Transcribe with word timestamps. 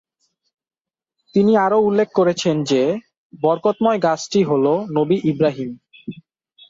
তিনি 1.35 1.51
আরো 1.57 1.77
উল্লেখ 1.81 2.09
করেছেন 2.15 2.55
যে, 2.63 2.81
বরকতময় 3.33 3.99
গাছটি 3.99 4.39
হল 4.43 4.65
নবি 4.95 5.17
ইব্রাহিম। 5.31 5.69